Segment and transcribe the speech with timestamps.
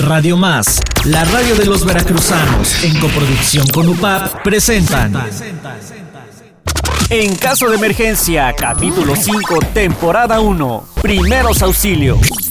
[0.00, 5.12] Radio Más, la radio de los veracruzanos, en coproducción con UPAP, presentan.
[7.10, 12.49] En caso de emergencia, capítulo 5, temporada 1, primeros auxilios.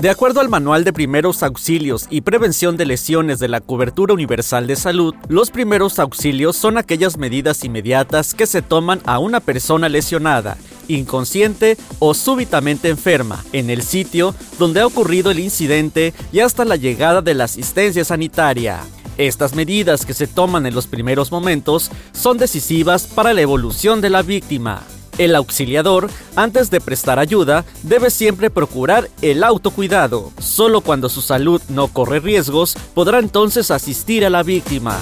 [0.00, 4.66] De acuerdo al Manual de Primeros Auxilios y Prevención de Lesiones de la Cobertura Universal
[4.66, 9.90] de Salud, los primeros auxilios son aquellas medidas inmediatas que se toman a una persona
[9.90, 10.56] lesionada,
[10.88, 16.76] inconsciente o súbitamente enferma en el sitio donde ha ocurrido el incidente y hasta la
[16.76, 18.80] llegada de la asistencia sanitaria.
[19.18, 24.08] Estas medidas que se toman en los primeros momentos son decisivas para la evolución de
[24.08, 24.82] la víctima.
[25.20, 30.32] El auxiliador, antes de prestar ayuda, debe siempre procurar el autocuidado.
[30.38, 34.98] Solo cuando su salud no corre riesgos, podrá entonces asistir a la víctima.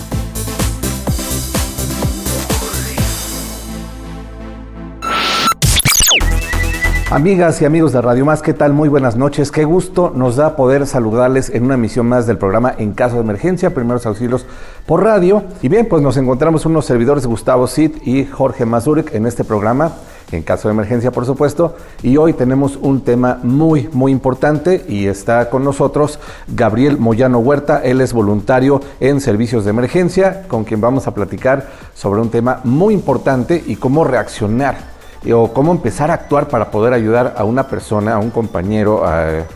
[7.11, 8.75] Amigas y amigos de Radio Más, ¿qué tal?
[8.75, 9.51] Muy buenas noches.
[9.51, 13.23] Qué gusto nos da poder saludarles en una emisión más del programa En caso de
[13.23, 14.45] emergencia, primeros auxilios
[14.85, 15.43] por radio.
[15.63, 19.93] Y bien, pues nos encontramos unos servidores Gustavo Cid y Jorge Mazurek en este programa,
[20.33, 21.77] en caso de emergencia, por supuesto.
[22.03, 27.81] Y hoy tenemos un tema muy, muy importante y está con nosotros Gabriel Moyano Huerta.
[27.83, 32.61] Él es voluntario en servicios de emergencia, con quien vamos a platicar sobre un tema
[32.65, 34.98] muy importante y cómo reaccionar
[35.33, 39.03] o cómo empezar a actuar para poder ayudar a una persona, a un compañero,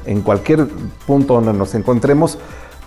[0.05, 0.67] en cualquier
[1.07, 2.39] punto donde nos encontremos,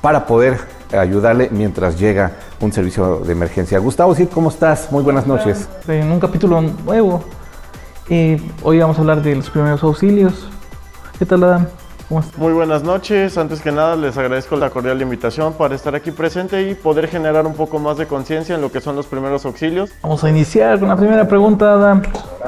[0.01, 0.59] para poder
[0.91, 3.79] ayudarle mientras llega un servicio de emergencia.
[3.79, 4.91] Gustavo, sí, ¿cómo estás?
[4.91, 5.67] Muy buenas noches.
[5.87, 7.23] En un capítulo nuevo,
[8.07, 10.47] y hoy vamos a hablar de los primeros auxilios.
[11.17, 11.67] ¿Qué tal, Adam?
[12.09, 13.37] Muy buenas noches.
[13.37, 17.47] Antes que nada, les agradezco la cordial invitación para estar aquí presente y poder generar
[17.47, 19.89] un poco más de conciencia en lo que son los primeros auxilios.
[20.03, 22.03] Vamos a iniciar con la primera pregunta, Adam.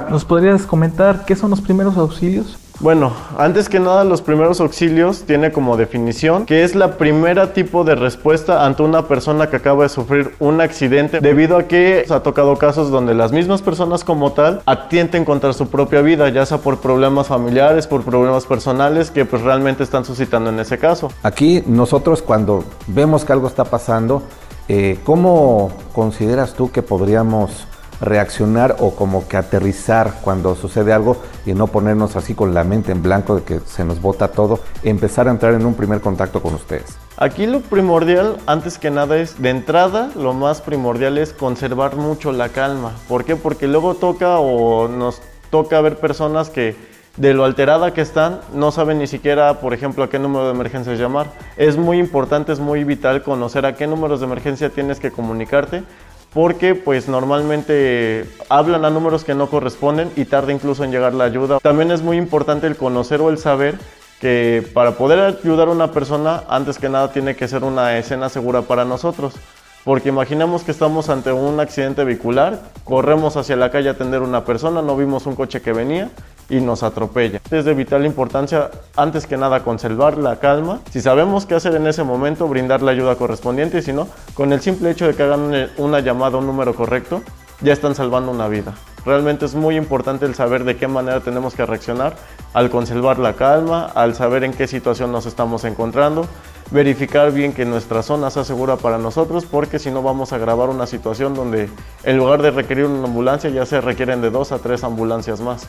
[0.10, 2.58] ¿Nos podrías comentar qué son los primeros auxilios?
[2.80, 7.84] Bueno, antes que nada los primeros auxilios tiene como definición que es la primera tipo
[7.84, 12.14] de respuesta ante una persona que acaba de sufrir un accidente debido a que se
[12.14, 16.46] ha tocado casos donde las mismas personas como tal atienten contra su propia vida, ya
[16.46, 21.12] sea por problemas familiares, por problemas personales que pues realmente están suscitando en ese caso.
[21.24, 24.22] Aquí nosotros cuando vemos que algo está pasando,
[24.68, 27.66] eh, ¿cómo consideras tú que podríamos
[28.02, 32.92] reaccionar o como que aterrizar cuando sucede algo y no ponernos así con la mente
[32.92, 36.42] en blanco de que se nos bota todo, empezar a entrar en un primer contacto
[36.42, 36.98] con ustedes.
[37.18, 42.32] Aquí lo primordial, antes que nada, es de entrada, lo más primordial es conservar mucho
[42.32, 42.92] la calma.
[43.08, 43.36] ¿Por qué?
[43.36, 46.76] Porque luego toca o nos toca ver personas que
[47.18, 50.52] de lo alterada que están, no saben ni siquiera, por ejemplo, a qué número de
[50.52, 51.32] emergencia llamar.
[51.58, 55.84] Es muy importante, es muy vital conocer a qué números de emergencia tienes que comunicarte
[56.34, 61.24] porque pues normalmente hablan a números que no corresponden y tarda incluso en llegar la
[61.24, 61.60] ayuda.
[61.60, 63.80] También es muy importante el conocer o el saber
[64.20, 68.30] que para poder ayudar a una persona, antes que nada tiene que ser una escena
[68.30, 69.36] segura para nosotros.
[69.84, 74.26] Porque imaginemos que estamos ante un accidente vehicular, corremos hacia la calle a atender a
[74.26, 76.10] una persona, no vimos un coche que venía
[76.50, 77.42] y nos atropella.
[77.52, 80.80] Es de vital importancia, antes que nada, conservar la calma.
[80.92, 84.54] Si sabemos qué hacer en ese momento, brindar la ayuda correspondiente y si no, con
[84.54, 87.22] el simple hecho de que hagan una llamada a un número correcto,
[87.62, 88.74] ya están salvando una vida.
[89.06, 92.18] Realmente es muy importante el saber de qué manera tenemos que reaccionar
[92.54, 96.28] al conservar la calma, al saber en qué situación nos estamos encontrando,
[96.72, 100.70] verificar bien que nuestra zona sea segura para nosotros, porque si no vamos a grabar
[100.70, 101.70] una situación donde
[102.04, 105.68] en lugar de requerir una ambulancia ya se requieren de dos a tres ambulancias más.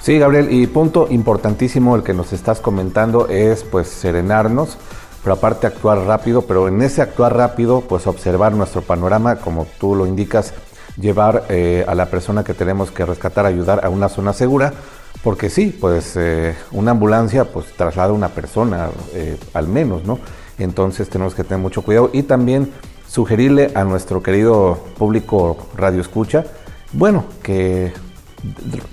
[0.00, 4.78] Sí, Gabriel, y punto importantísimo el que nos estás comentando es pues serenarnos,
[5.22, 9.96] pero aparte actuar rápido, pero en ese actuar rápido pues observar nuestro panorama, como tú
[9.96, 10.54] lo indicas,
[10.96, 14.72] llevar eh, a la persona que tenemos que rescatar, ayudar a una zona segura,
[15.22, 20.20] porque sí, pues eh, una ambulancia pues traslada a una persona eh, al menos, ¿no?
[20.58, 22.72] Entonces tenemos que tener mucho cuidado y también
[23.08, 26.44] sugerirle a nuestro querido público Radio Escucha,
[26.92, 27.92] bueno, que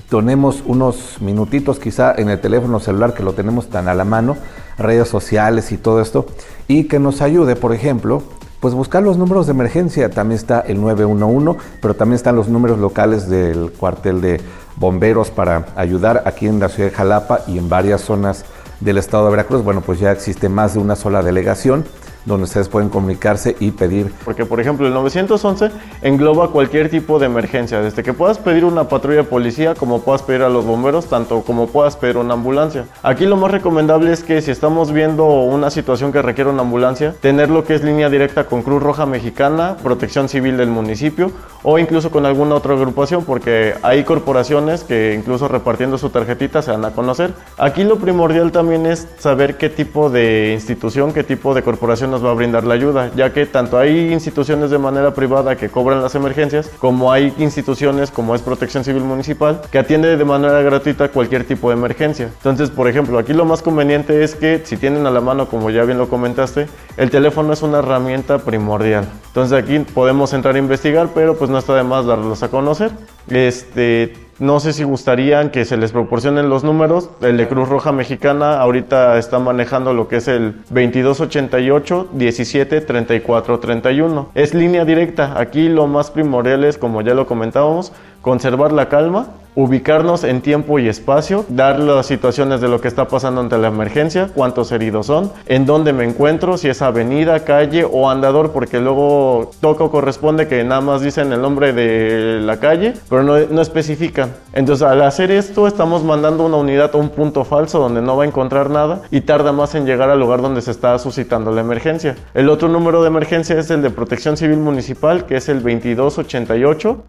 [0.09, 4.37] tenemos unos minutitos quizá en el teléfono celular que lo tenemos tan a la mano,
[4.77, 6.25] redes sociales y todo esto,
[6.67, 8.23] y que nos ayude, por ejemplo,
[8.59, 10.09] pues buscar los números de emergencia.
[10.09, 14.41] También está el 911, pero también están los números locales del cuartel de
[14.77, 18.45] bomberos para ayudar aquí en la ciudad de Jalapa y en varias zonas
[18.79, 19.63] del estado de Veracruz.
[19.63, 21.85] Bueno, pues ya existe más de una sola delegación
[22.25, 24.11] donde ustedes pueden comunicarse y pedir.
[24.23, 28.87] Porque, por ejemplo, el 911 engloba cualquier tipo de emergencia, desde que puedas pedir una
[28.87, 32.85] patrulla de policía, como puedas pedir a los bomberos, tanto como puedas pedir una ambulancia.
[33.03, 37.13] Aquí lo más recomendable es que si estamos viendo una situación que requiere una ambulancia,
[37.21, 41.31] tener lo que es línea directa con Cruz Roja Mexicana, Protección Civil del municipio
[41.63, 46.71] o incluso con alguna otra agrupación, porque hay corporaciones que incluso repartiendo su tarjetita se
[46.71, 47.33] van a conocer.
[47.57, 52.23] Aquí lo primordial también es saber qué tipo de institución, qué tipo de corporación nos
[52.23, 56.01] va a brindar la ayuda, ya que tanto hay instituciones de manera privada que cobran
[56.01, 61.09] las emergencias, como hay instituciones como es Protección Civil Municipal que atiende de manera gratuita
[61.09, 62.27] cualquier tipo de emergencia.
[62.27, 65.69] Entonces, por ejemplo, aquí lo más conveniente es que si tienen a la mano, como
[65.71, 69.05] ya bien lo comentaste, el teléfono es una herramienta primordial.
[69.27, 72.91] Entonces aquí podemos entrar a investigar, pero pues no está de más darlos a conocer.
[73.27, 77.09] Este, no sé si gustarían que se les proporcionen los números.
[77.21, 83.59] El de Cruz Roja Mexicana ahorita está manejando lo que es el 2288 17 34
[83.59, 84.29] 31.
[84.35, 85.39] Es línea directa.
[85.39, 87.93] Aquí lo más primordial es, como ya lo comentábamos,
[88.25, 93.07] conservar la calma, ubicarnos en tiempo y espacio, dar las situaciones de lo que está
[93.07, 97.85] pasando ante la emergencia, cuántos heridos son, en dónde me encuentro, si es avenida, calle
[97.89, 102.59] o andador, porque luego toca o corresponde que nada más dicen el nombre de la
[102.59, 104.33] calle, pero no, no especifican.
[104.53, 108.23] Entonces al hacer esto estamos mandando una unidad a un punto falso donde no va
[108.23, 111.61] a encontrar nada y tarda más en llegar al lugar donde se está suscitando la
[111.61, 112.15] emergencia.
[112.33, 117.03] El otro número de emergencia es el de Protección Civil Municipal, que es el 2288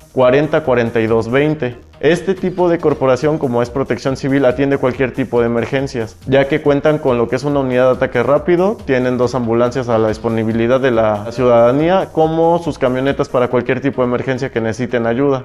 [1.06, 1.76] 404220.
[2.00, 6.60] Este tipo de corporación, como es Protección Civil, atiende cualquier tipo de emergencias, ya que
[6.60, 10.08] cuentan con lo que es una unidad de ataque rápido, tienen dos ambulancias a la
[10.08, 15.44] disponibilidad de la ciudadanía, como sus camionetas para cualquier tipo de emergencia que necesiten ayuda.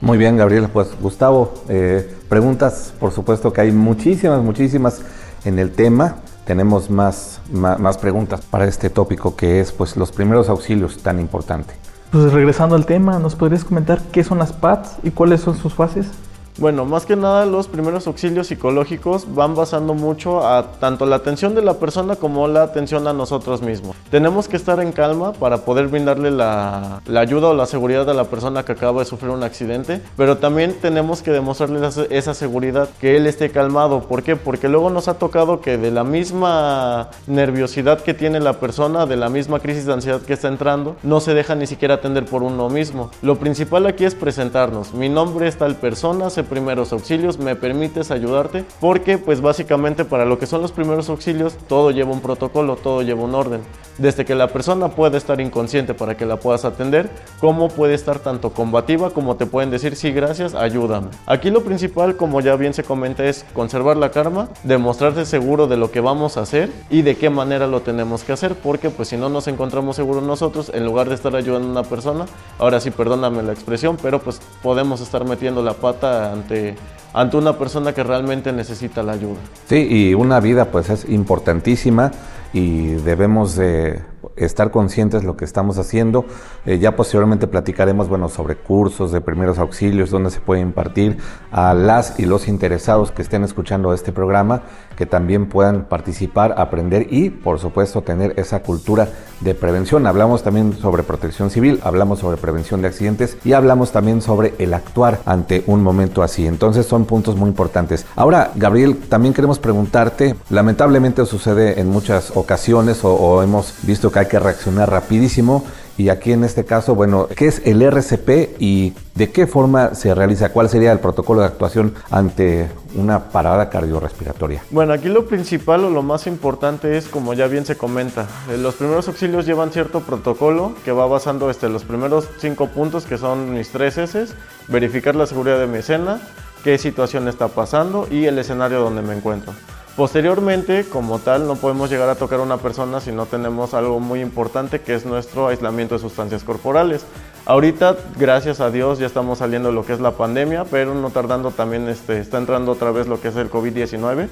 [0.00, 0.68] Muy bien, Gabriel.
[0.72, 5.02] Pues Gustavo, eh, preguntas, por supuesto que hay muchísimas, muchísimas
[5.44, 6.16] en el tema.
[6.44, 11.20] Tenemos más, más, más preguntas para este tópico que es pues los primeros auxilios tan
[11.20, 11.74] importante.
[12.14, 15.74] Pues regresando al tema, ¿nos podrías comentar qué son las PATS y cuáles son sus
[15.74, 16.06] fases?
[16.56, 20.40] Bueno, más que nada los primeros auxilios psicológicos van basando mucho
[20.78, 23.96] tanto la atención de la persona como la atención a nosotros mismos.
[24.08, 28.24] Tenemos que estar en calma para poder brindarle la, ayuda o la seguridad a la
[28.24, 32.88] persona que acaba de sufrir un accidente, pero también tenemos que demostrarle esa, esa seguridad,
[33.00, 34.02] que él esté calmado.
[34.02, 34.36] ¿Por qué?
[34.36, 39.16] Porque luego nos ha tocado que de la misma nerviosidad que tiene la persona, de
[39.16, 42.44] la misma crisis de ansiedad que está entrando, no se deja ni siquiera atender por
[42.44, 43.10] uno mismo.
[43.22, 44.94] Lo principal aquí es presentarnos.
[44.94, 50.24] Mi nombre es tal persona, se primeros auxilios, me permites ayudarte, porque pues básicamente para
[50.24, 53.60] lo que son los primeros auxilios todo lleva un protocolo, todo lleva un orden.
[53.98, 57.10] Desde que la persona puede estar inconsciente para que la puedas atender,
[57.40, 61.08] como puede estar tanto combativa como te pueden decir sí gracias, ayúdame.
[61.26, 65.76] Aquí lo principal, como ya bien se comenta, es conservar la karma, demostrarte seguro de
[65.76, 69.08] lo que vamos a hacer y de qué manera lo tenemos que hacer, porque pues
[69.08, 72.26] si no nos encontramos seguros nosotros, en lugar de estar ayudando a una persona,
[72.58, 76.76] ahora sí perdóname la expresión, pero pues podemos estar metiendo la pata ante,
[77.12, 79.40] ante una persona que realmente necesita la ayuda.
[79.68, 82.12] Sí, y una vida pues es importantísima
[82.52, 84.00] y debemos de
[84.36, 86.24] estar conscientes de lo que estamos haciendo.
[86.66, 91.18] Eh, ya posteriormente platicaremos bueno, sobre cursos de primeros auxilios, donde se puede impartir
[91.50, 94.62] a las y los interesados que estén escuchando este programa,
[94.96, 99.08] que también puedan participar, aprender y, por supuesto, tener esa cultura
[99.40, 100.06] de prevención.
[100.06, 104.74] Hablamos también sobre protección civil, hablamos sobre prevención de accidentes y hablamos también sobre el
[104.74, 106.46] actuar ante un momento así.
[106.46, 108.06] Entonces son puntos muy importantes.
[108.16, 114.20] Ahora, Gabriel, también queremos preguntarte, lamentablemente sucede en muchas ocasiones o, o hemos visto que
[114.20, 115.64] hay que reaccionar rapidísimo.
[115.96, 120.12] Y aquí en este caso, bueno, ¿qué es el RCP y de qué forma se
[120.12, 120.48] realiza?
[120.48, 124.64] ¿Cuál sería el protocolo de actuación ante una parada cardiorrespiratoria?
[124.70, 128.56] Bueno, aquí lo principal o lo más importante es, como ya bien se comenta, eh,
[128.56, 133.16] los primeros auxilios llevan cierto protocolo que va basando este, los primeros cinco puntos que
[133.16, 134.26] son mis tres S,
[134.66, 136.20] verificar la seguridad de mi escena,
[136.64, 139.52] qué situación está pasando y el escenario donde me encuentro.
[139.96, 144.00] Posteriormente, como tal, no podemos llegar a tocar a una persona si no tenemos algo
[144.00, 147.06] muy importante que es nuestro aislamiento de sustancias corporales.
[147.46, 151.50] Ahorita, gracias a Dios, ya estamos saliendo lo que es la pandemia, pero no tardando
[151.50, 154.28] también este, está entrando otra vez lo que es el COVID-19.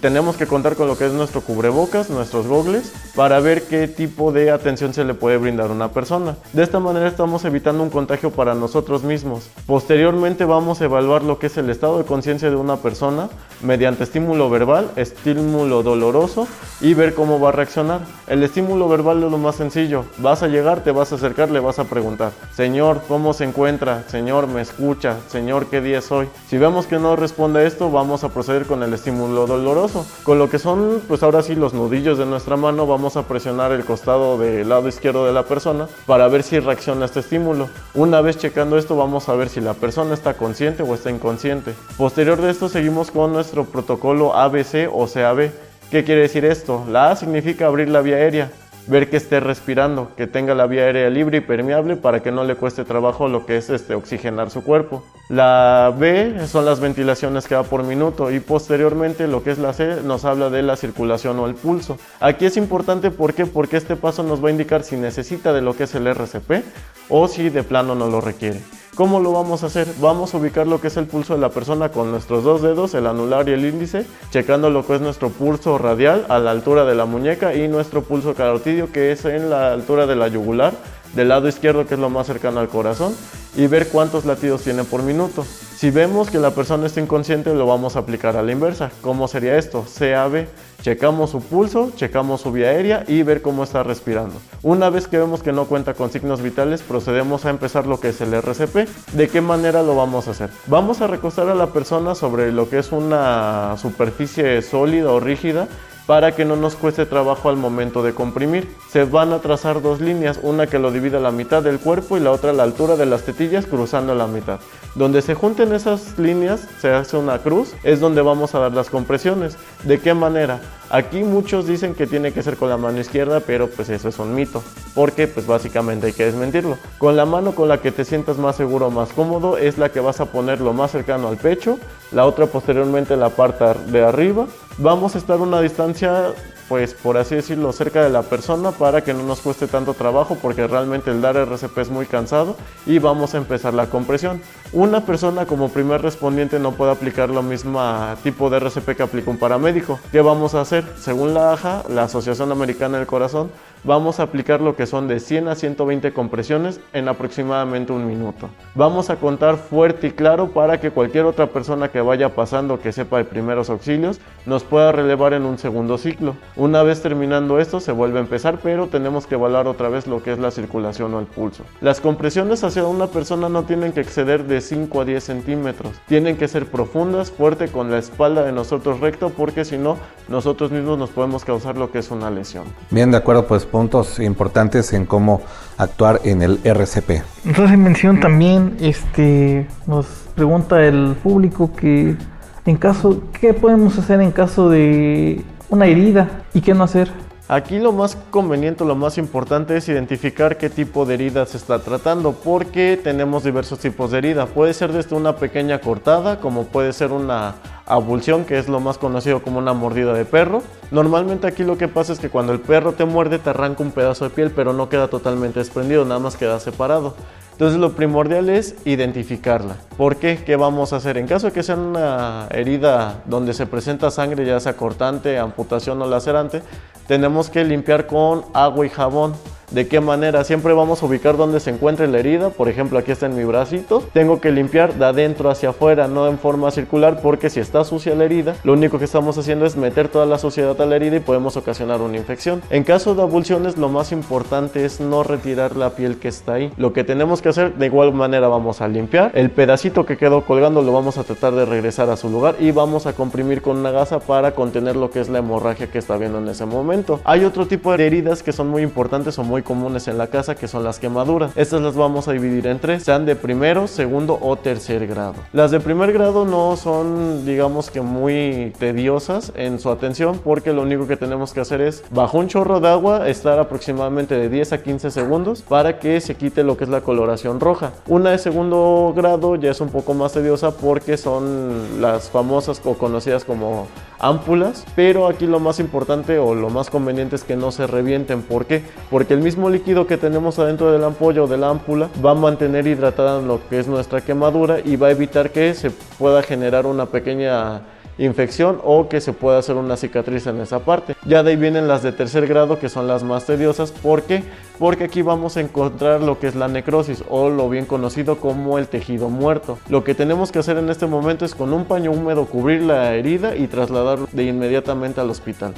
[0.00, 4.30] tenemos que contar con lo que es nuestro cubrebocas, nuestros gogles, para ver qué tipo
[4.30, 6.36] de atención se le puede brindar a una persona.
[6.52, 9.50] De esta manera estamos evitando un contagio para nosotros mismos.
[9.66, 13.28] Posteriormente vamos a evaluar lo que es el estado de conciencia de una persona
[13.60, 16.46] mediante estímulo verbal, estímulo doloroso
[16.80, 18.02] y ver cómo va a reaccionar.
[18.28, 20.04] El estímulo verbal es lo más sencillo.
[20.18, 22.35] Vas a llegar, te vas a acercar, le vas a preguntar.
[22.54, 24.04] Señor, ¿cómo se encuentra?
[24.08, 25.16] Señor, ¿me escucha?
[25.28, 26.28] Señor, ¿qué día es hoy?
[26.48, 30.06] Si vemos que no responde a esto, vamos a proceder con el estímulo doloroso.
[30.22, 33.72] Con lo que son, pues ahora sí, los nudillos de nuestra mano, vamos a presionar
[33.72, 37.68] el costado del lado izquierdo de la persona para ver si reacciona a este estímulo.
[37.94, 41.74] Una vez checando esto, vamos a ver si la persona está consciente o está inconsciente.
[41.98, 45.50] Posterior de esto, seguimos con nuestro protocolo ABC o CAB.
[45.90, 46.84] ¿Qué quiere decir esto?
[46.88, 48.50] La A significa abrir la vía aérea
[48.86, 52.44] ver que esté respirando, que tenga la vía aérea libre y permeable para que no
[52.44, 55.04] le cueste trabajo lo que es este, oxigenar su cuerpo.
[55.28, 59.72] La B son las ventilaciones que va por minuto y posteriormente lo que es la
[59.72, 61.98] C nos habla de la circulación o el pulso.
[62.20, 63.46] Aquí es importante ¿por qué?
[63.46, 66.64] porque este paso nos va a indicar si necesita de lo que es el RCP
[67.08, 68.60] o si de plano no lo requiere.
[68.96, 69.86] ¿Cómo lo vamos a hacer?
[70.00, 72.94] Vamos a ubicar lo que es el pulso de la persona con nuestros dos dedos,
[72.94, 76.86] el anular y el índice, checando lo que es nuestro pulso radial a la altura
[76.86, 80.72] de la muñeca y nuestro pulso carotidio que es en la altura de la yugular,
[81.14, 83.14] del lado izquierdo que es lo más cercano al corazón,
[83.54, 85.44] y ver cuántos latidos tiene por minuto.
[85.76, 88.90] Si vemos que la persona está inconsciente, lo vamos a aplicar a la inversa.
[89.02, 89.84] ¿Cómo sería esto?
[89.98, 90.46] CAB.
[90.86, 94.36] Checamos su pulso, checamos su vía aérea y ver cómo está respirando.
[94.62, 98.10] Una vez que vemos que no cuenta con signos vitales, procedemos a empezar lo que
[98.10, 98.86] es el RCP.
[99.14, 100.48] ¿De qué manera lo vamos a hacer?
[100.68, 105.66] Vamos a recostar a la persona sobre lo que es una superficie sólida o rígida
[106.06, 108.68] para que no nos cueste trabajo al momento de comprimir.
[108.88, 112.16] Se van a trazar dos líneas, una que lo divide a la mitad del cuerpo
[112.16, 114.60] y la otra a la altura de las tetillas cruzando la mitad.
[114.94, 118.88] Donde se junten esas líneas, se hace una cruz, es donde vamos a dar las
[118.88, 119.58] compresiones.
[119.82, 120.60] ¿De qué manera?
[120.88, 124.18] Aquí muchos dicen que tiene que ser con la mano izquierda, pero pues eso es
[124.18, 124.62] un mito,
[124.94, 126.78] porque pues básicamente hay que desmentirlo.
[126.98, 130.00] Con la mano con la que te sientas más seguro, más cómodo, es la que
[130.00, 131.78] vas a poner lo más cercano al pecho,
[132.12, 134.46] la otra posteriormente en la parte de arriba.
[134.78, 136.32] Vamos a estar a una distancia
[136.68, 140.36] pues por así decirlo, cerca de la persona para que no nos cueste tanto trabajo
[140.40, 142.56] porque realmente el dar RCP es muy cansado
[142.86, 144.40] y vamos a empezar la compresión.
[144.72, 147.80] Una persona como primer respondiente no puede aplicar lo mismo
[148.22, 150.00] tipo de RCP que aplica un paramédico.
[150.10, 150.84] ¿Qué vamos a hacer?
[150.98, 153.50] Según la AJA, la Asociación Americana del Corazón,
[153.86, 158.50] vamos a aplicar lo que son de 100 a 120 compresiones en aproximadamente un minuto.
[158.74, 162.92] Vamos a contar fuerte y claro para que cualquier otra persona que vaya pasando que
[162.92, 166.36] sepa de primeros auxilios nos pueda relevar en un segundo ciclo.
[166.56, 170.22] Una vez terminando esto se vuelve a empezar, pero tenemos que evaluar otra vez lo
[170.22, 171.64] que es la circulación o el pulso.
[171.80, 175.92] Las compresiones hacia una persona no tienen que exceder de 5 a 10 centímetros.
[176.06, 179.96] Tienen que ser profundas, fuerte con la espalda de nosotros recto, porque si no,
[180.28, 182.64] nosotros mismos nos podemos causar lo que es una lesión.
[182.90, 185.42] Bien, de acuerdo, pues puntos importantes en cómo
[185.76, 187.22] actuar en el RCP.
[187.44, 192.16] Entonces mención también, este, nos pregunta el público que
[192.64, 197.10] en caso, ¿qué podemos hacer en caso de una herida y qué no hacer?
[197.48, 201.78] Aquí lo más conveniente, lo más importante es identificar qué tipo de herida se está
[201.78, 204.46] tratando, porque tenemos diversos tipos de herida.
[204.46, 207.54] Puede ser desde una pequeña cortada, como puede ser una
[207.86, 210.60] abulsión, que es lo más conocido como una mordida de perro.
[210.90, 213.92] Normalmente aquí lo que pasa es que cuando el perro te muerde te arranca un
[213.92, 217.14] pedazo de piel, pero no queda totalmente desprendido, nada más queda separado.
[217.56, 219.76] Entonces lo primordial es identificarla.
[219.96, 220.36] ¿Por qué?
[220.44, 221.16] ¿Qué vamos a hacer?
[221.16, 226.02] En caso de que sea una herida donde se presenta sangre, ya sea cortante, amputación
[226.02, 226.60] o lacerante,
[227.06, 229.32] tenemos que limpiar con agua y jabón.
[229.70, 230.44] ¿De qué manera?
[230.44, 232.50] Siempre vamos a ubicar donde se encuentre la herida.
[232.50, 234.02] Por ejemplo, aquí está en mi bracito.
[234.12, 238.14] Tengo que limpiar de adentro hacia afuera, no en forma circular, porque si está sucia
[238.14, 241.16] la herida, lo único que estamos haciendo es meter toda la suciedad a la herida
[241.16, 242.62] y podemos ocasionar una infección.
[242.70, 246.72] En caso de abulsiones, lo más importante es no retirar la piel que está ahí.
[246.76, 249.32] Lo que tenemos que hacer, de igual manera, vamos a limpiar.
[249.34, 252.70] El pedacito que quedó colgando lo vamos a tratar de regresar a su lugar y
[252.70, 256.16] vamos a comprimir con una gasa para contener lo que es la hemorragia que está
[256.16, 257.20] viendo en ese momento.
[257.24, 260.68] Hay otro tipo de heridas que son muy importantes o comunes en la casa que
[260.68, 261.52] son las quemaduras.
[261.56, 265.34] Estas las vamos a dividir en tres, sean de primero, segundo o tercer grado.
[265.52, 270.82] Las de primer grado no son digamos que muy tediosas en su atención porque lo
[270.82, 274.72] único que tenemos que hacer es bajo un chorro de agua estar aproximadamente de 10
[274.72, 277.92] a 15 segundos para que se quite lo que es la coloración roja.
[278.08, 282.94] Una de segundo grado ya es un poco más tediosa porque son las famosas o
[282.94, 283.86] conocidas como
[284.18, 288.42] ámpulas, pero aquí lo más importante o lo más conveniente es que no se revienten.
[288.42, 288.82] ¿Por qué?
[289.10, 292.32] Porque el mismo líquido que tenemos adentro de la ampolla o de la ámpula va
[292.32, 296.42] a mantener hidratada lo que es nuestra quemadura y va a evitar que se pueda
[296.42, 297.82] generar una pequeña
[298.18, 301.14] infección o que se pueda hacer una cicatriz en esa parte.
[301.24, 303.92] Ya de ahí vienen las de tercer grado que son las más tediosas.
[303.92, 304.42] ¿Por qué?
[304.80, 308.78] Porque aquí vamos a encontrar lo que es la necrosis o lo bien conocido como
[308.78, 309.78] el tejido muerto.
[309.88, 313.14] Lo que tenemos que hacer en este momento es con un paño húmedo cubrir la
[313.14, 315.72] herida y trasladarlo de inmediatamente al hospital.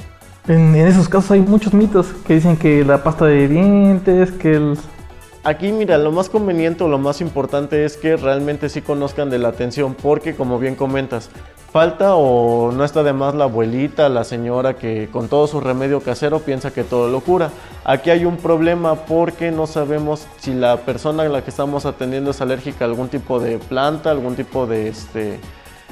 [0.49, 4.55] En, en esos casos hay muchos mitos que dicen que la pasta de dientes, que
[4.55, 4.77] el
[5.43, 9.39] Aquí, mira, lo más conveniente o lo más importante es que realmente sí conozcan de
[9.39, 11.29] la atención, porque como bien comentas,
[11.71, 16.01] falta o no está de más la abuelita, la señora que con todo su remedio
[16.01, 17.51] casero piensa que todo lo cura.
[17.85, 22.31] Aquí hay un problema porque no sabemos si la persona a la que estamos atendiendo
[22.31, 25.39] es alérgica a algún tipo de planta, algún tipo de este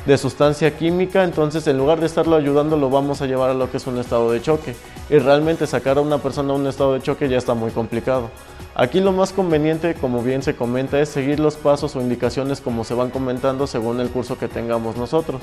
[0.07, 3.69] de sustancia química, entonces en lugar de estarlo ayudando lo vamos a llevar a lo
[3.69, 4.73] que es un estado de choque.
[5.09, 8.29] Y realmente sacar a una persona a un estado de choque ya está muy complicado.
[8.73, 12.85] Aquí lo más conveniente, como bien se comenta, es seguir los pasos o indicaciones como
[12.85, 15.41] se van comentando según el curso que tengamos nosotros.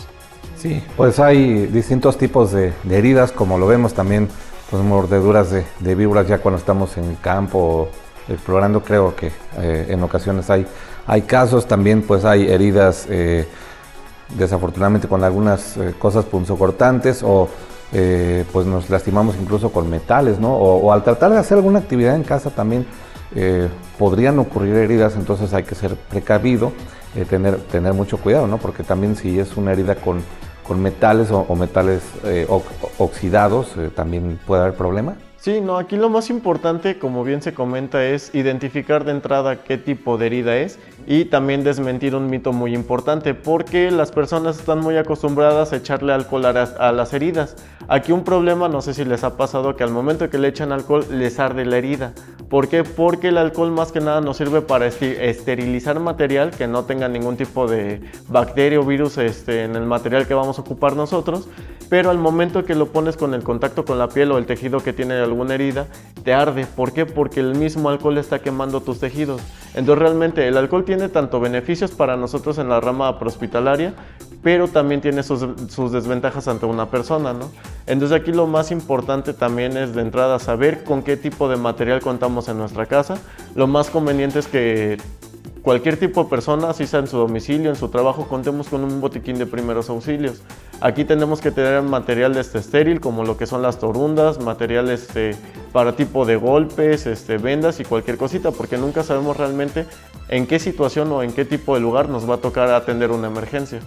[0.56, 4.28] Sí, pues hay distintos tipos de, heridas, como lo vemos también,
[4.70, 7.90] pues mordeduras de, de, víboras ya cuando estamos en campo
[8.28, 10.66] explorando, creo que eh, en ocasiones hay,
[11.06, 13.46] hay casos, también pues hay heridas eh,
[14.36, 17.48] desafortunadamente con algunas eh, cosas punzocortantes o
[17.92, 20.54] eh, pues nos lastimamos incluso con metales, ¿no?
[20.54, 22.86] O, al tratar de hacer alguna actividad en casa también
[23.34, 26.72] eh, podrían ocurrir heridas, entonces hay que ser precavido,
[27.28, 28.58] tener, tener mucho cuidado, ¿no?
[28.58, 30.22] Porque también si es una herida con,
[30.66, 32.02] con metales o, o metales
[32.98, 35.14] oxidados, también puede haber problema.
[35.44, 39.76] Sí, no, aquí lo más importante, como bien se comenta, es identificar de entrada qué
[39.76, 44.80] tipo de herida es y también desmentir un mito muy importante, porque las personas están
[44.80, 47.56] muy acostumbradas a echarle alcohol a, las heridas.
[47.88, 50.72] Aquí un problema, no sé si les ha pasado que al momento que le echan
[50.72, 52.14] alcohol les arde la herida.
[52.48, 52.82] ¿Por qué?
[52.82, 57.36] Porque el alcohol más que nada nos sirve para esterilizar material que no tenga ningún
[57.36, 61.48] tipo de bacteria o virus este, en el material que vamos a ocupar nosotros,
[61.88, 64.80] pero al momento que lo pones con el contacto con la piel o el tejido
[64.80, 65.86] que tiene alguna herida,
[66.22, 66.66] te arde.
[66.66, 67.06] ¿Por qué?
[67.06, 69.40] Porque el mismo alcohol está quemando tus tejidos.
[69.74, 73.94] Entonces realmente el alcohol tiene tanto beneficios para nosotros en la rama prohospitalaria,
[74.42, 77.50] pero también tiene sus, sus, desventajas ante una persona, ¿no?
[77.86, 82.00] Entonces aquí lo más importante también es de entrada saber con qué tipo de material
[82.00, 83.16] contamos en nuestra casa.
[83.54, 84.98] Lo más conveniente es que
[85.64, 89.00] cualquier tipo de persona, si sea en su domicilio, en su trabajo, contemos con un
[89.00, 90.42] botiquín de primeros auxilios.
[90.82, 95.34] Aquí tenemos que tener material este, estéril, como lo que son las torundas, material este,
[95.72, 99.86] para tipo de golpes, este, vendas y cualquier cosita, porque nunca sabemos realmente
[100.28, 103.28] en qué situación o en qué tipo de lugar nos va a tocar atender una
[103.28, 103.80] emergencia.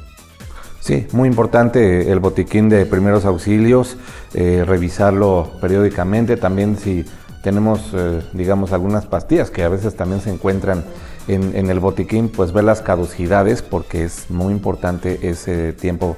[0.79, 3.97] Sí, muy importante el botiquín de primeros auxilios,
[4.33, 7.05] eh, revisarlo periódicamente, también si
[7.43, 10.83] tenemos, eh, digamos, algunas pastillas que a veces también se encuentran
[11.27, 16.15] en, el botiquín, pues ver las caducidades porque es muy importante ese tiempo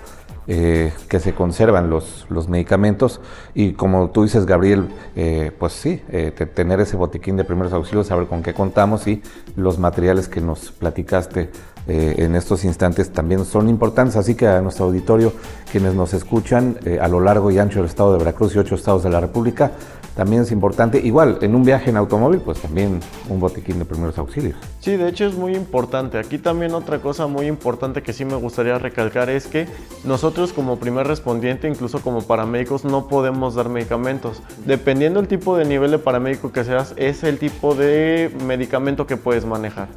[0.51, 3.21] eh, que se conservan los, los, medicamentos.
[3.53, 8.07] Y como tú dices Gabriel, eh, pues sí, eh, tener ese botiquín de primeros auxilios,
[8.07, 9.21] saber con qué contamos y
[9.55, 11.49] los materiales que nos platicaste
[11.88, 15.34] en estos instantes también son importantes, así que a nuestro auditorio,
[15.71, 19.01] quienes nos escuchan a lo largo y ancho del estado de Veracruz y ocho estados
[19.01, 19.71] de la República,
[20.19, 20.99] también es importante.
[20.99, 24.58] Igual, en un viaje en automóvil, pues también un botiquín de primeros auxilios.
[24.82, 26.17] Sí, de hecho es muy importante.
[26.17, 29.65] Aquí también otra cosa muy importante que sí me gustaría recalcar es que
[30.03, 34.43] nosotros como primer respondiente, incluso como paramédicos, no podemos dar medicamentos.
[34.65, 39.15] Dependiendo del tipo de nivel de paramédico que seas, es el tipo de medicamento que
[39.15, 39.88] puedes manejar.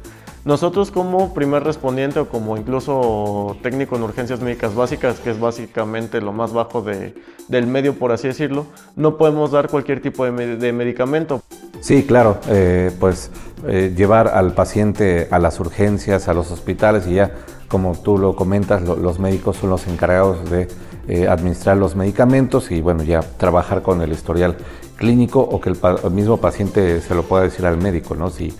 [0.45, 6.19] Nosotros como primer respondiente o como incluso técnico en urgencias médicas básicas, que es básicamente
[6.19, 7.15] lo más bajo de,
[7.47, 8.65] del medio por así decirlo,
[8.97, 11.41] no podemos dar cualquier tipo de, medicamento.
[11.79, 13.31] Sí, claro, eh, pues
[13.67, 17.31] eh, llevar al paciente a las urgencias, a los hospitales y ya,
[17.69, 20.67] como tú lo comentas, los médicos son los encargados de
[21.07, 24.57] eh, administrar los medicamentos y bueno, ya trabajar con el historial
[24.97, 28.29] clínico o que el, el mismo paciente se lo pueda decir al médico, ¿no?
[28.29, 28.53] Si,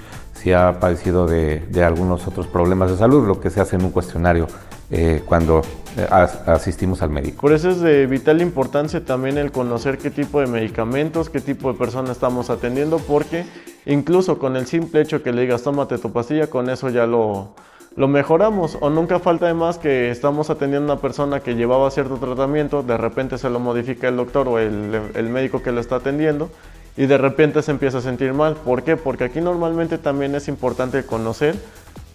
[0.43, 3.91] si ha padecido de, algunos otros problemas de salud, lo que se hace en un
[3.91, 4.47] cuestionario
[4.91, 5.61] eh, cuando
[5.97, 7.39] eh, asistimos al médico.
[7.39, 11.71] Por eso es de vital importancia también el conocer qué tipo de medicamentos, qué tipo
[11.71, 13.45] de personas estamos atendiendo, porque
[13.85, 17.55] incluso con el simple hecho que le digas tómate tu pastilla, con eso ya lo,
[17.95, 18.77] lo mejoramos.
[18.81, 22.83] O nunca falta de más que estamos atendiendo a una persona que llevaba cierto tratamiento,
[22.83, 26.49] de repente se lo modifica el doctor o el, el médico que lo está atendiendo
[26.95, 28.55] y de repente se empieza a sentir mal.
[28.55, 28.97] ¿Por qué?
[28.97, 31.55] Porque aquí normalmente también es importante conocer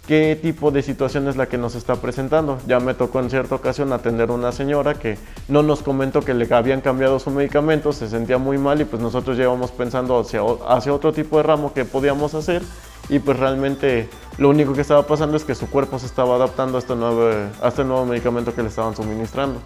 [0.08, 2.58] qué tipo de situación es la que nos está presentando.
[2.66, 6.32] Ya me tocó en cierta ocasión atender a una señora que no nos comentó que
[6.32, 10.92] le habían cambiado su medicamento, se sentía muy mal y pues nosotros llevamos pensando hacia,
[10.94, 12.62] otro tipo de ramo que podíamos hacer
[13.10, 16.78] y pues realmente lo único que estaba pasando es que su cuerpo se estaba adaptando
[16.78, 17.28] a este nuevo,
[17.60, 19.60] a este nuevo medicamento que le estaban suministrando.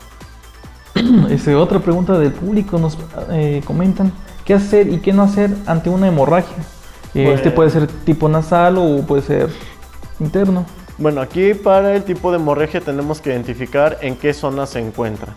[1.30, 2.98] Ese, otra pregunta del público nos
[3.30, 4.12] eh, comentan
[4.52, 6.56] qué hacer y qué no hacer ante una hemorragia.
[7.14, 9.48] Este puede ser tipo nasal o puede ser
[10.20, 10.66] interno.
[10.98, 15.32] Bueno, aquí para el tipo de hemorragia tenemos que identificar en qué zona se encuentra.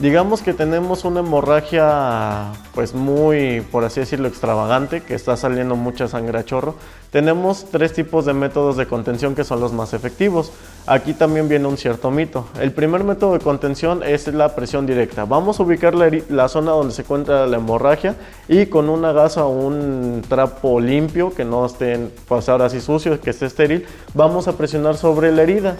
[0.00, 6.08] Digamos que tenemos una hemorragia pues muy, por así decirlo, extravagante, que está saliendo mucha
[6.08, 6.74] sangre a chorro.
[7.10, 10.52] Tenemos tres tipos de métodos de contención que son los más efectivos.
[10.86, 12.46] Aquí también viene un cierto mito.
[12.58, 15.26] El primer método de contención es la presión directa.
[15.26, 18.14] Vamos a ubicar la, zona donde se encuentra la hemorragia
[18.48, 23.28] y con una gasa o un trapo limpio, que no esté pues así sucio, que
[23.28, 25.76] esté estéril, vamos a presionar sobre la herida.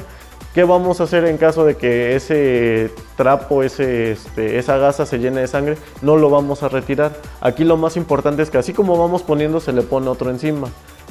[0.54, 5.20] ¿Qué vamos a hacer en caso de que ese trapo, ese, este, esa gasa se
[5.20, 5.78] llene de sangre?
[6.02, 7.12] No lo vamos a retirar.
[7.40, 10.66] Aquí lo más importante es que así como vamos poniendo, se le pone otro encima.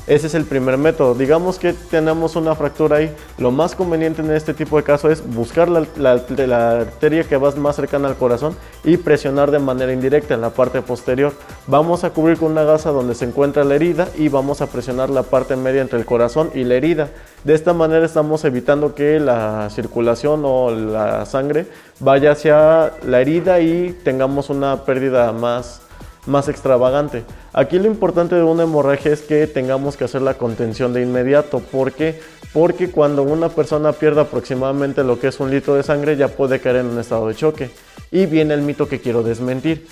[0.08, 1.14] Ese es el primer método.
[1.14, 3.16] Digamos que tenemos una fractura ahí.
[3.38, 7.52] Lo más conveniente en este tipo de casos es buscar la, la, arteria que va
[7.52, 11.34] más cercana al corazón y presionar de manera indirecta en la parte posterior.
[11.68, 15.10] Vamos a cubrir con una gasa donde se encuentra la herida y vamos a presionar
[15.10, 17.10] la parte media entre el corazón y la herida.
[17.44, 21.68] De esta manera estamos evitando que la circulación o la sangre
[22.00, 25.82] vaya hacia la herida y tengamos una pérdida más
[26.30, 27.24] más extravagante.
[27.52, 31.60] Aquí lo importante de una hemorragia es que tengamos que hacer la contención de inmediato.
[31.60, 32.22] ¿Por qué?
[32.54, 36.60] Porque cuando una persona pierde aproximadamente lo que es un litro de sangre ya puede
[36.60, 37.70] caer en un estado de choque.
[38.12, 39.88] Y viene el mito que quiero desmentir.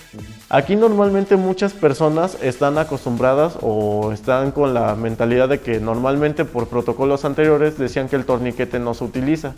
[0.50, 6.68] Aquí normalmente muchas personas están acostumbradas o están con la mentalidad de que normalmente por
[6.68, 9.54] protocolos anteriores decían que el torniquete no se utiliza.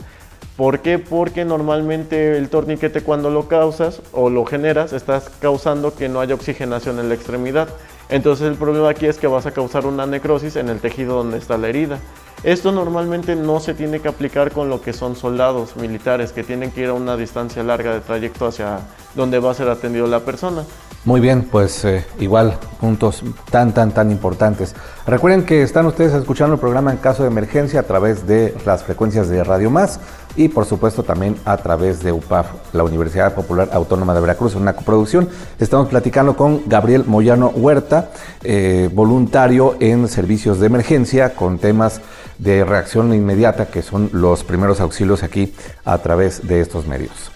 [0.60, 1.00] ¿Por qué?
[1.00, 6.36] Porque normalmente el torniquete cuando lo causas o lo generas estás causando que no haya
[6.36, 7.70] oxigenación en la extremidad.
[8.10, 11.38] Entonces el problema aquí es que vas a causar una necrosis en el tejido donde
[11.38, 12.00] está la herida.
[12.44, 16.72] Esto normalmente no se tiene que aplicar con lo que son soldados militares que tienen
[16.72, 18.80] que ir a una distancia larga de trayecto hacia
[19.16, 20.66] donde va a ser atendido la persona.
[21.06, 24.76] Muy bien, pues eh, igual puntos tan, tan, tan importantes.
[25.08, 28.84] Recuerden que están ustedes escuchando el programa en caso de emergencia a través de las
[28.84, 30.02] frecuencias de Radio Más
[30.36, 34.74] y por supuesto también a través de UPAF, la Universidad Popular Autónoma de Veracruz, una
[34.74, 35.30] coproducción.
[35.60, 38.12] Estamos platicando con Gabriel Moyano Huerta,
[38.44, 42.02] eh, voluntario en servicios de emergencia con temas
[42.38, 45.54] de reacción inmediata que son los primeros auxilios aquí
[45.86, 47.32] a través de estos medios.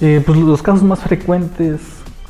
[0.00, 1.80] Eh, pues los casos más frecuentes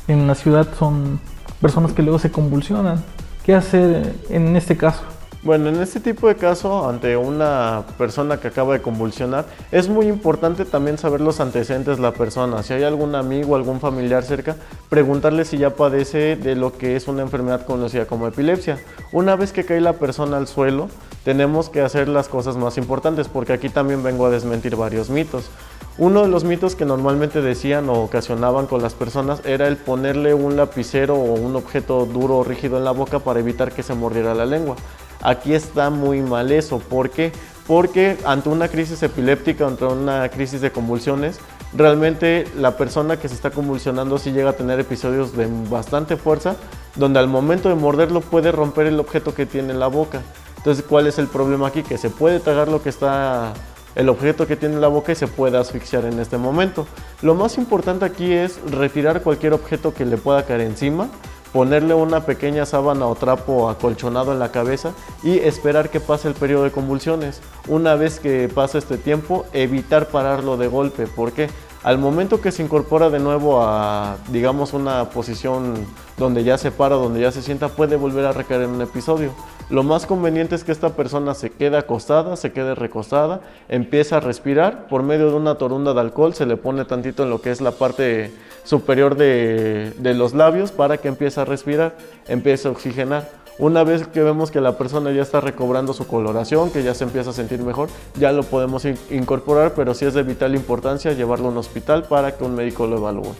[0.07, 1.19] en la ciudad son
[1.61, 3.03] personas que luego se convulsionan.
[3.45, 5.01] ¿Qué hacer en este caso?
[5.43, 10.07] Bueno, en este tipo de caso, ante una persona que acaba de convulsionar, es muy
[10.07, 12.63] importante también saber los antecedentes de la persona.
[12.63, 14.55] Si hay algún amigo, algún familiar cerca,
[14.87, 18.79] preguntarle si ya padece de lo que es una enfermedad conocida como epilepsia.
[19.11, 20.87] Una vez que cae la persona al suelo,
[21.25, 25.49] tenemos que hacer las cosas más importantes, porque aquí también vengo a desmentir varios mitos.
[25.97, 30.33] Uno de los mitos que normalmente decían o ocasionaban con las personas era el ponerle
[30.33, 33.93] un lapicero o un objeto duro o rígido en la boca para evitar que se
[33.93, 34.75] mordiera la lengua.
[35.23, 36.79] Aquí está muy mal eso.
[36.79, 37.31] ¿Por qué?
[37.65, 41.39] Porque ante una crisis epiléptica, ante una crisis de convulsiones,
[41.73, 46.57] realmente la persona que se está convulsionando sí llega a tener episodios de bastante fuerza,
[46.95, 50.21] donde al momento de morderlo puede romper el objeto que tiene en la boca.
[50.57, 51.83] Entonces, ¿cuál es el problema aquí?
[51.83, 53.53] Que se puede tragar lo que está
[53.95, 56.87] el objeto que tiene la boca y se puede asfixiar en este momento.
[57.21, 61.09] Lo más importante aquí es retirar cualquier objeto que le pueda caer encima,
[61.53, 66.33] ponerle una pequeña sábana o trapo acolchonado en la cabeza y esperar que pase el
[66.33, 67.41] periodo de convulsiones.
[67.67, 71.05] Una vez que pase este tiempo, evitar pararlo de golpe.
[71.07, 71.49] ¿Por qué?
[71.83, 75.85] Al momento que se incorpora de nuevo a, digamos, una posición
[76.17, 79.31] donde ya se para, donde ya se sienta, puede volver a recaer en un episodio.
[79.69, 84.19] Lo más conveniente es que esta persona se quede acostada, se quede recostada, empieza a
[84.21, 87.51] respirar por medio de una torunda de alcohol, se le pone tantito en lo que
[87.51, 88.31] es la parte
[88.63, 91.95] superior de, de los labios para que empiece a respirar,
[92.29, 93.42] empiece a oxigenar.
[93.59, 97.03] Una vez que vemos que la persona ya está recobrando su coloración, que ya se
[97.03, 101.47] empieza a sentir mejor, ya lo podemos incorporar, pero sí es de vital importancia llevarlo
[101.47, 103.35] a un hospital para que un médico lo evalúe.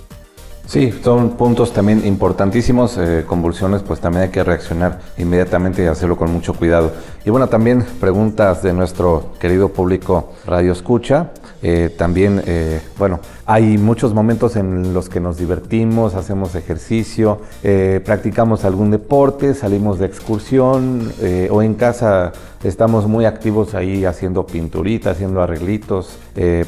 [0.65, 2.97] Sí, son puntos también importantísimos.
[2.97, 6.93] Eh, convulsiones, pues también hay que reaccionar inmediatamente y hacerlo con mucho cuidado.
[7.25, 11.31] Y bueno, también preguntas de nuestro querido público Radio Escucha.
[11.61, 17.99] Eh, también, eh, bueno, hay muchos momentos en los que nos divertimos, hacemos ejercicio, eh,
[18.03, 21.11] practicamos algún deporte, salimos de excursión
[21.49, 22.31] o en casa
[22.63, 26.17] estamos muy activos ahí haciendo pinturitas, haciendo arreglitos.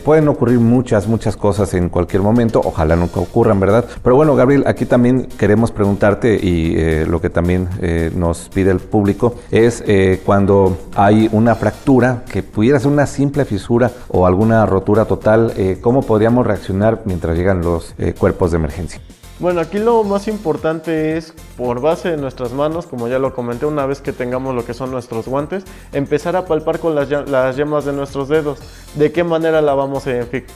[0.04, 3.86] pueden ocurrir muchas, muchas cosas en cualquier momento, ojalá nunca ocurran, ¿verdad?
[4.04, 7.70] Pero bueno, Gabriel, aquí también queremos preguntarte y lo que también
[8.16, 9.84] nos pide el público es
[10.26, 16.02] cuando hay una fractura que pudiera ser una simple fisura o alguna rotura total, ¿cómo
[16.02, 16.65] podríamos reaccionar?
[17.06, 19.02] Mientras llegan los eh, cuerpos de emergencia.
[19.38, 23.66] Bueno, aquí lo más importante es, por base de nuestras manos, como ya lo comenté,
[23.66, 27.58] una vez que tengamos lo que son nuestros guantes, empezar a palpar con las, las
[27.58, 28.60] yemas de nuestros dedos.
[28.96, 30.12] ¿De qué manera la vamos a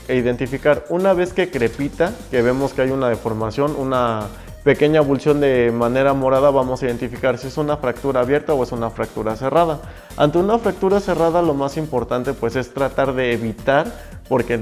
[0.07, 0.85] identificar?
[0.87, 4.27] Una vez que crepita, que vemos que hay una deformación, una
[4.63, 8.71] pequeña abulsión de manera morada, vamos a identificar si es una fractura abierta o es
[8.71, 9.79] una fractura cerrada.
[10.17, 13.91] Ante una fractura cerrada, lo más importante pues es tratar de evitar,
[14.29, 14.59] porque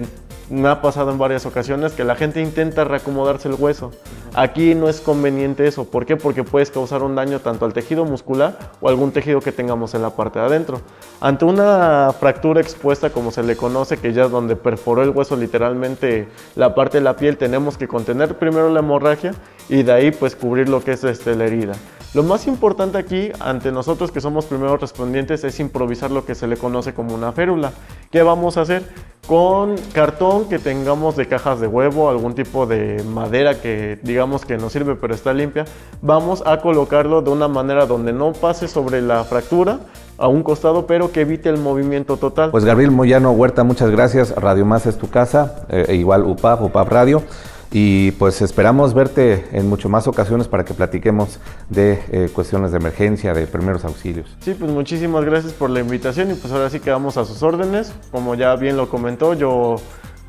[0.50, 3.92] me ha pasado en varias ocasiones que la gente intenta reacomodarse el hueso.
[4.34, 5.86] Aquí no es conveniente eso.
[5.86, 6.16] ¿Por qué?
[6.16, 10.02] Porque puedes causar un daño tanto al tejido muscular o algún tejido que tengamos en
[10.02, 10.82] la parte de adentro.
[11.20, 15.36] Ante una fractura expuesta, como se le conoce, que ya es donde perforó el hueso
[15.36, 19.34] literalmente la parte de la piel, tenemos que contener primero la hemorragia
[19.68, 21.74] y de ahí pues cubrir lo que es este, la herida.
[22.14, 26.48] Lo más importante aquí, ante nosotros que somos primeros respondientes, es improvisar lo que se
[26.48, 27.74] le conoce como una férula.
[28.12, 28.84] ¿Qué vamos a hacer?
[29.28, 34.58] Con cartón que tengamos de cajas de huevo, algún tipo de madera que digamos que
[34.58, 35.66] nos sirve pero está limpia,
[36.02, 39.80] vamos a colocarlo de una manera donde no pase sobre la fractura,
[40.18, 42.52] a un costado, pero que evite el movimiento total.
[42.52, 44.34] Pues Gabriel Moyano Huerta, muchas gracias.
[44.36, 47.22] Radio Más es tu casa, eh, e igual UPAP, UPAP Radio.
[47.72, 52.78] Y pues esperamos verte en mucho más ocasiones para que platiquemos de eh, cuestiones de
[52.78, 54.36] emergencia, de primeros auxilios.
[54.40, 57.94] Sí, pues muchísimas gracias por la invitación y pues ahora sí quedamos a sus órdenes.
[58.12, 59.76] Como ya bien lo comentó, yo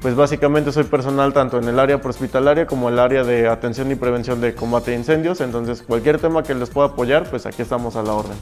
[0.01, 3.91] pues básicamente soy personal tanto en el área prehospitalaria como en el área de atención
[3.91, 5.41] y prevención de combate de incendios.
[5.41, 8.37] Entonces cualquier tema que les pueda apoyar, pues aquí estamos a la orden.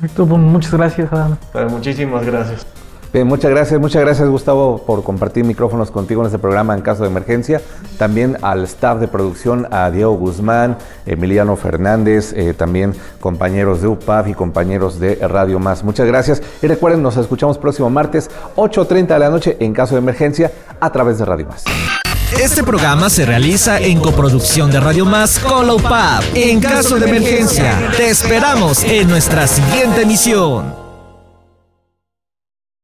[0.00, 1.36] Perfecto, pues, muchas gracias, Adam.
[1.52, 2.66] Pues, muchísimas gracias.
[3.12, 7.02] Bien, muchas gracias, muchas gracias Gustavo por compartir micrófonos contigo en este programa en caso
[7.02, 7.60] de emergencia.
[7.98, 14.28] También al staff de producción, a Diego Guzmán, Emiliano Fernández, eh, también compañeros de UPAF
[14.28, 15.82] y compañeros de Radio Más.
[15.82, 20.02] Muchas gracias y recuerden, nos escuchamos próximo martes 8.30 de la noche en caso de
[20.02, 21.64] emergencia a través de Radio Más.
[22.40, 26.20] Este programa se realiza en coproducción de Radio Más con la.
[26.34, 30.89] En caso de emergencia, te esperamos en nuestra siguiente emisión.